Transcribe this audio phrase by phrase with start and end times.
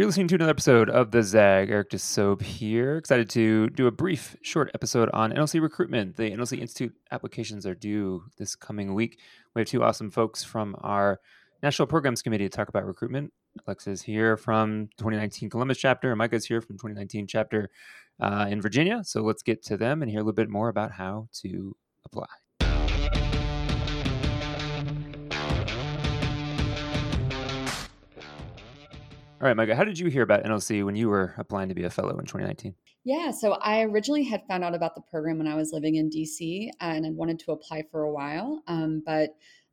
[0.00, 1.68] You're listening to another episode of the Zag.
[1.68, 2.96] Eric DeSobe here.
[2.96, 6.16] Excited to do a brief, short episode on NLC recruitment.
[6.16, 9.18] The NLC Institute applications are due this coming week.
[9.54, 11.20] We have two awesome folks from our
[11.62, 13.30] National Programs Committee to talk about recruitment.
[13.66, 17.68] Alexa's here from 2019 Columbus chapter, and Micah's here from 2019 chapter
[18.20, 19.02] uh, in Virginia.
[19.04, 21.76] So let's get to them and hear a little bit more about how to
[22.06, 22.24] apply.
[29.40, 31.84] All right, Micah, how did you hear about NLC when you were applying to be
[31.84, 32.74] a fellow in 2019?
[33.04, 36.10] Yeah, so I originally had found out about the program when I was living in
[36.10, 39.30] DC and I wanted to apply for a while, um, but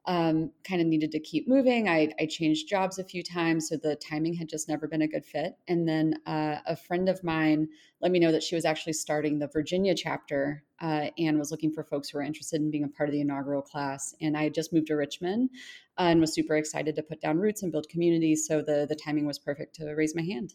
[0.08, 1.90] um, kind of needed to keep moving.
[1.90, 5.08] I, I, changed jobs a few times, so the timing had just never been a
[5.08, 5.58] good fit.
[5.68, 7.68] And then uh, a friend of mine
[8.02, 11.74] let me know that she was actually starting the Virginia chapter uh, and was looking
[11.74, 14.16] for folks who were interested in being a part of the inaugural class.
[14.22, 15.50] And I had just moved to Richmond
[15.98, 18.36] uh, and was super excited to put down roots and build community.
[18.36, 20.54] So the the timing was perfect to raise my hand.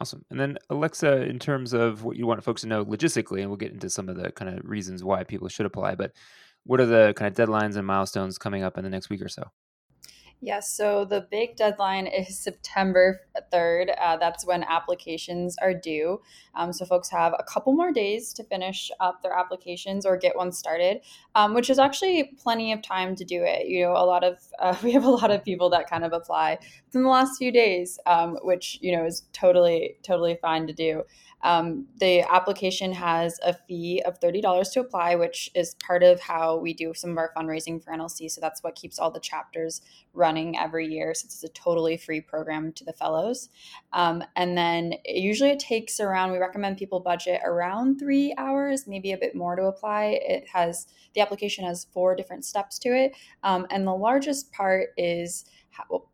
[0.00, 0.24] Awesome.
[0.30, 3.56] And then Alexa, in terms of what you want folks to know logistically, and we'll
[3.56, 6.12] get into some of the kind of reasons why people should apply, but
[6.66, 9.28] what are the kind of deadlines and milestones coming up in the next week or
[9.28, 9.50] so?
[10.42, 13.94] Yes, so the big deadline is September 3rd.
[13.98, 16.20] Uh, that's when applications are due.
[16.54, 20.36] Um, so folks have a couple more days to finish up their applications or get
[20.36, 21.00] one started,
[21.34, 23.66] um, which is actually plenty of time to do it.
[23.66, 26.12] You know, a lot of, uh, we have a lot of people that kind of
[26.12, 26.58] apply
[26.96, 31.02] within the last few days, um, which, you know, is totally, totally fine to do.
[31.42, 36.56] Um, the application has a fee of $30 to apply, which is part of how
[36.56, 38.30] we do some of our fundraising for NLC.
[38.30, 39.82] So that's what keeps all the chapters
[40.14, 43.50] running every year since it's a totally free program to the fellows.
[43.92, 49.12] Um, and then usually it takes around, we recommend people budget around three hours, maybe
[49.12, 50.18] a bit more to apply.
[50.22, 53.14] It has, the application has four different steps to it.
[53.42, 55.44] Um, and the largest part is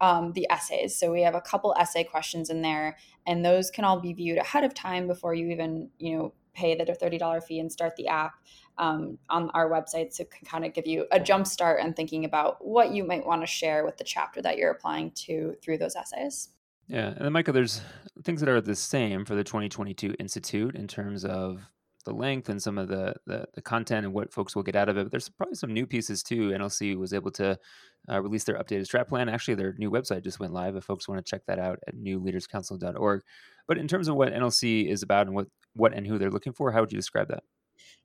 [0.00, 0.98] um, the essays.
[0.98, 2.96] So we have a couple essay questions in there,
[3.26, 6.74] and those can all be viewed ahead of time before you even, you know, pay
[6.74, 8.34] the $30 fee and start the app
[8.78, 10.12] um, on our website.
[10.12, 13.04] So it can kind of give you a jump start and thinking about what you
[13.04, 16.50] might want to share with the chapter that you're applying to through those essays.
[16.88, 17.08] Yeah.
[17.08, 17.80] And then, Micah, there's
[18.24, 21.60] things that are the same for the 2022 Institute in terms of
[22.04, 24.88] the length and some of the, the, the content and what folks will get out
[24.88, 25.04] of it.
[25.04, 26.50] But there's probably some new pieces too.
[26.50, 27.58] NLC was able to
[28.10, 29.28] uh, release their updated strat plan.
[29.28, 30.76] Actually, their new website just went live.
[30.76, 33.22] If folks want to check that out at newleaderscouncil.org.
[33.68, 36.52] But in terms of what NLC is about and what what and who they're looking
[36.52, 37.44] for, how would you describe that?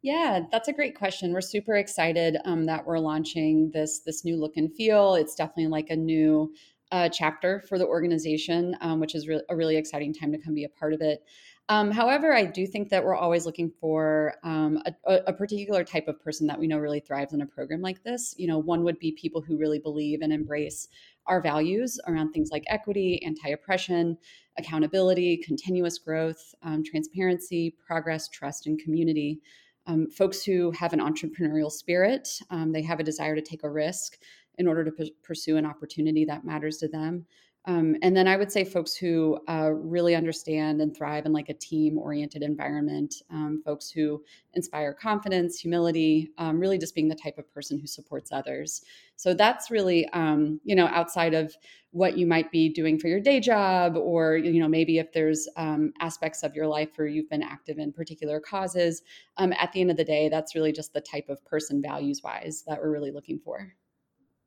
[0.01, 1.33] Yeah, that's a great question.
[1.33, 5.15] We're super excited um, that we're launching this this new look and feel.
[5.15, 6.53] It's definitely like a new
[6.91, 10.53] uh, chapter for the organization, um, which is re- a really exciting time to come
[10.53, 11.23] be a part of it.
[11.69, 16.07] Um, however, I do think that we're always looking for um, a, a, particular type
[16.07, 18.33] of person that we know really thrives in a program like this.
[18.37, 20.87] You know, one would be people who really believe and embrace
[21.25, 24.17] our values around things like equity, anti oppression,
[24.57, 29.41] accountability, continuous growth, um, transparency, progress, trust, and community.
[29.87, 33.69] Um, folks who have an entrepreneurial spirit, um, they have a desire to take a
[33.69, 34.17] risk
[34.57, 37.25] in order to p- pursue an opportunity that matters to them.
[37.67, 41.49] Um, and then I would say folks who uh, really understand and thrive in like
[41.49, 44.23] a team oriented environment, um, folks who
[44.53, 48.83] inspire confidence, humility, um, really just being the type of person who supports others.
[49.17, 51.53] So that's really, um, you know, outside of
[51.91, 55.45] what you might be doing for your day job, or, you know, maybe if there's
[55.57, 59.01] um, aspects of your life where you've been active in particular causes,
[59.35, 62.21] um, at the end of the day, that's really just the type of person values
[62.23, 63.73] wise that we're really looking for.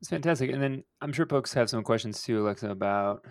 [0.01, 0.51] It's fantastic.
[0.51, 3.25] And then I'm sure folks have some questions too, Alexa, about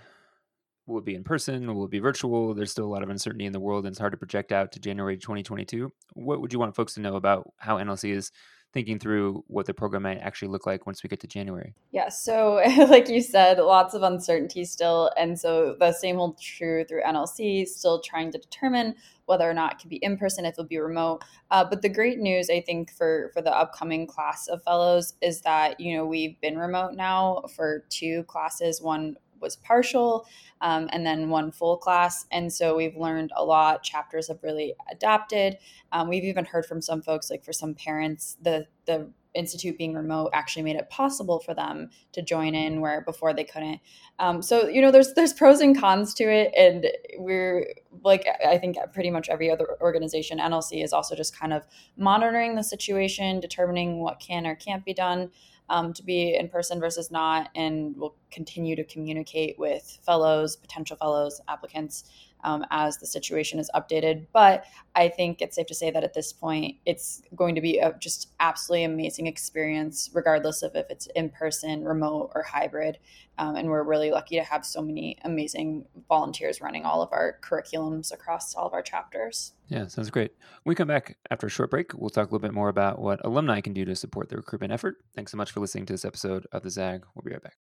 [0.85, 1.73] will it be in person?
[1.73, 2.53] Will it be virtual?
[2.53, 4.71] There's still a lot of uncertainty in the world and it's hard to project out
[4.73, 5.91] to January 2022.
[6.13, 8.31] What would you want folks to know about how NLC is
[8.73, 11.73] thinking through what the program might actually look like once we get to January?
[11.91, 15.11] Yeah, so like you said, lots of uncertainty still.
[15.17, 19.73] And so the same holds true through NLC, still trying to determine whether or not
[19.73, 21.23] it can be in person, if it'll be remote.
[21.51, 25.41] Uh, but the great news, I think, for for the upcoming class of fellows is
[25.41, 28.81] that you know we've been remote now for two classes.
[28.81, 30.25] One was partial
[30.61, 32.25] um, and then one full class.
[32.31, 33.83] And so we've learned a lot.
[33.83, 35.57] Chapters have really adapted.
[35.91, 39.93] Um, we've even heard from some folks like for some parents the the institute being
[39.93, 43.79] remote actually made it possible for them to join in where before they couldn't.
[44.17, 46.51] Um, so you know there's there's pros and cons to it.
[46.57, 46.87] And
[47.17, 47.67] we're
[48.03, 51.65] like i think pretty much every other organization nlc is also just kind of
[51.97, 55.29] monitoring the situation determining what can or can't be done
[55.69, 60.97] um, to be in person versus not and we'll continue to communicate with fellows potential
[60.97, 64.27] fellows applicants um, as the situation is updated.
[64.33, 64.65] But
[64.95, 67.93] I think it's safe to say that at this point, it's going to be a
[67.99, 72.97] just absolutely amazing experience, regardless of if it's in person, remote, or hybrid.
[73.37, 77.39] Um, and we're really lucky to have so many amazing volunteers running all of our
[77.41, 79.53] curriculums across all of our chapters.
[79.69, 80.33] Yeah, sounds great.
[80.63, 82.99] When we come back after a short break, we'll talk a little bit more about
[82.99, 84.97] what alumni can do to support the recruitment effort.
[85.15, 87.05] Thanks so much for listening to this episode of the ZAG.
[87.15, 87.68] We'll be right back.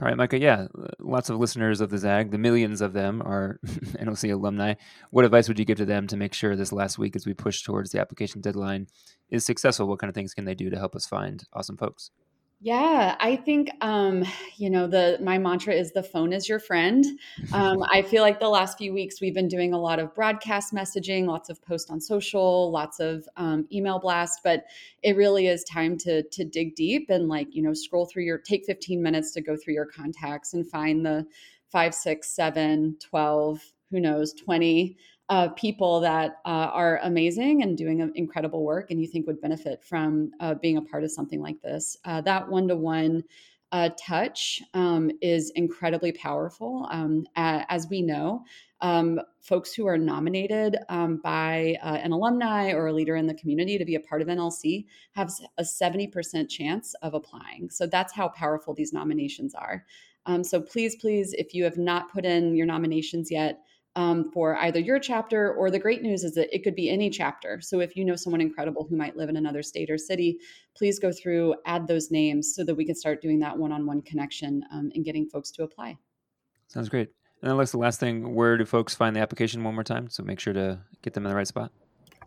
[0.00, 0.38] All right, Micah.
[0.38, 0.68] Yeah,
[1.00, 4.74] lots of listeners of the ZAG, the millions of them are NLC alumni.
[5.10, 7.34] What advice would you give to them to make sure this last week, as we
[7.34, 8.86] push towards the application deadline,
[9.28, 9.88] is successful?
[9.88, 12.12] What kind of things can they do to help us find awesome folks?
[12.60, 14.24] Yeah, I think um,
[14.56, 17.04] you know the my mantra is the phone is your friend.
[17.52, 20.74] Um, I feel like the last few weeks we've been doing a lot of broadcast
[20.74, 24.64] messaging, lots of posts on social, lots of um, email blast, but
[25.02, 28.38] it really is time to to dig deep and like you know scroll through your
[28.38, 31.26] take 15 minutes to go through your contacts and find the
[31.70, 33.60] five, six, seven, 12,
[33.90, 34.96] who knows, 20
[35.28, 39.84] uh, people that uh, are amazing and doing incredible work and you think would benefit
[39.84, 41.96] from uh, being a part of something like this.
[42.04, 43.22] Uh, that one to one
[44.02, 46.88] touch um, is incredibly powerful.
[46.90, 48.42] Um, as we know,
[48.80, 53.34] um, folks who are nominated um, by uh, an alumni or a leader in the
[53.34, 57.68] community to be a part of NLC have a 70% chance of applying.
[57.70, 59.84] So that's how powerful these nominations are.
[60.26, 63.62] Um, so please, please, if you have not put in your nominations yet,
[63.96, 67.10] um, for either your chapter or the great news is that it could be any
[67.10, 67.60] chapter.
[67.60, 70.38] So if you know someone incredible who might live in another state or city,
[70.76, 73.86] please go through, add those names so that we can start doing that one on
[73.86, 75.96] one connection um, and getting folks to apply.
[76.68, 77.08] Sounds great.
[77.40, 80.08] And then, Alex, the last thing, where do folks find the application one more time?
[80.08, 81.72] So make sure to get them in the right spot.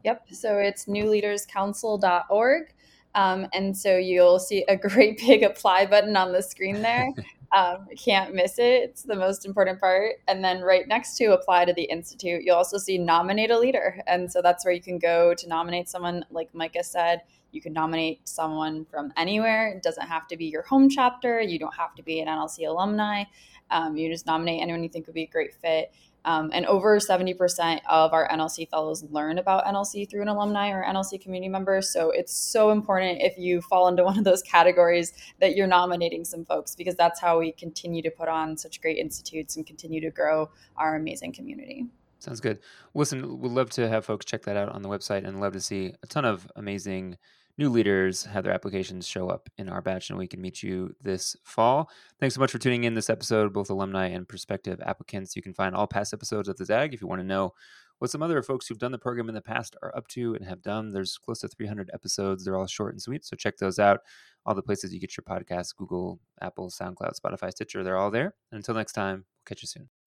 [0.03, 0.27] Yep.
[0.31, 2.73] So it's newleaderscouncil.org.
[3.13, 7.09] Um, and so you'll see a great big apply button on the screen there.
[7.53, 8.83] Um, can't miss it.
[8.83, 10.15] It's the most important part.
[10.27, 14.01] And then right next to apply to the Institute, you'll also see nominate a leader.
[14.07, 17.21] And so that's where you can go to nominate someone, like Micah said.
[17.51, 19.68] You can nominate someone from anywhere.
[19.75, 21.42] It doesn't have to be your home chapter.
[21.42, 23.25] You don't have to be an NLC alumni.
[23.69, 25.94] Um, you just nominate anyone you think would be a great fit.
[26.25, 30.85] Um, and over 70% of our NLC fellows learn about NLC through an alumni or
[30.85, 31.81] NLC community member.
[31.81, 36.25] So it's so important if you fall into one of those categories that you're nominating
[36.25, 40.01] some folks because that's how we continue to put on such great institutes and continue
[40.01, 41.88] to grow our amazing community.
[42.21, 42.59] Sounds good.
[42.94, 45.59] Listen, we'd love to have folks check that out on the website and love to
[45.59, 47.18] see a ton of amazing
[47.57, 50.95] new leaders have their applications show up in our batch and we can meet you
[51.01, 51.89] this fall.
[52.19, 55.35] Thanks so much for tuning in this episode, both alumni and prospective applicants.
[55.35, 57.53] You can find all past episodes of the ZAG if you want to know
[58.00, 60.45] what some other folks who've done the program in the past are up to and
[60.45, 60.91] have done.
[60.91, 62.44] There's close to 300 episodes.
[62.44, 63.25] They're all short and sweet.
[63.25, 64.00] So check those out.
[64.45, 68.33] All the places you get your podcasts Google, Apple, SoundCloud, Spotify, Stitcher, they're all there.
[68.51, 70.00] And until next time, we'll catch you soon.